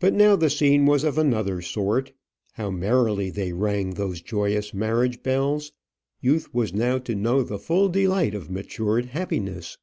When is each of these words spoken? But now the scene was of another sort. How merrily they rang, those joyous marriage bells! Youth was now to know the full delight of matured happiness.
But 0.00 0.14
now 0.14 0.34
the 0.34 0.48
scene 0.48 0.86
was 0.86 1.04
of 1.04 1.18
another 1.18 1.60
sort. 1.60 2.12
How 2.52 2.70
merrily 2.70 3.28
they 3.28 3.52
rang, 3.52 3.90
those 3.90 4.22
joyous 4.22 4.72
marriage 4.72 5.22
bells! 5.22 5.72
Youth 6.22 6.54
was 6.54 6.72
now 6.72 6.96
to 7.00 7.14
know 7.14 7.42
the 7.42 7.58
full 7.58 7.90
delight 7.90 8.34
of 8.34 8.48
matured 8.50 9.04
happiness. 9.12 9.76